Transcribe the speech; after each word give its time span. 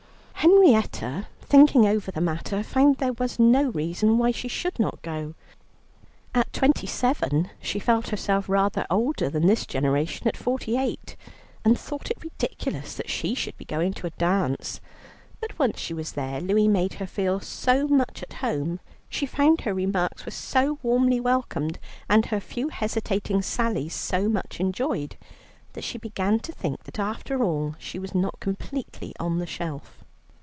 Henrietta, 0.41 1.27
thinking 1.39 1.85
over 1.85 2.09
the 2.09 2.19
matter, 2.19 2.63
found 2.63 2.97
there 2.97 3.13
was 3.13 3.37
no 3.37 3.65
reason 3.69 4.17
why 4.17 4.31
she 4.31 4.47
should 4.47 4.79
not 4.79 4.99
go. 5.03 5.35
At 6.33 6.51
twenty 6.51 6.87
seven 6.87 7.51
she 7.61 7.77
felt 7.77 8.09
herself 8.09 8.49
rather 8.49 8.87
older 8.89 9.29
than 9.29 9.45
this 9.45 9.67
generation 9.67 10.27
at 10.27 10.35
forty 10.35 10.77
eight, 10.77 11.15
and 11.63 11.77
thought 11.77 12.09
it 12.09 12.23
ridiculous 12.23 12.95
that 12.95 13.07
she 13.09 13.35
should 13.35 13.55
be 13.55 13.65
going 13.65 13.93
to 13.93 14.07
a 14.07 14.11
dance. 14.11 14.81
But 15.39 15.59
once 15.59 15.77
she 15.77 15.93
was 15.93 16.13
there, 16.13 16.41
Louie 16.41 16.67
made 16.67 16.93
her 16.95 17.05
feel 17.07 17.39
so 17.39 17.87
much 17.87 18.23
at 18.23 18.33
home, 18.41 18.79
she 19.09 19.27
found 19.27 19.61
her 19.61 19.75
remarks 19.75 20.25
were 20.25 20.31
so 20.31 20.79
warmly 20.81 21.19
welcomed, 21.19 21.77
and 22.09 22.25
her 22.25 22.39
few 22.39 22.69
hesitating 22.69 23.43
sallies 23.43 23.93
so 23.93 24.27
much 24.27 24.59
enjoyed, 24.59 25.17
that 25.73 25.83
she 25.83 25.99
began 25.99 26.39
to 26.39 26.51
think 26.51 26.85
that 26.85 26.97
after 26.97 27.43
all 27.43 27.75
she 27.77 27.99
was 27.99 28.15
not 28.15 28.39
completely 28.39 29.13
on 29.19 29.37
the 29.37 29.45
shelf. 29.45 29.99